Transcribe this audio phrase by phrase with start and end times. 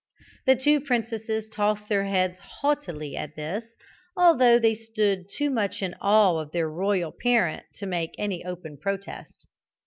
[0.47, 3.63] The two princesses tossed their heads haughtily at this,
[4.17, 8.77] although they stood too much in awe of their royal parent to make any open
[8.77, 9.45] protest.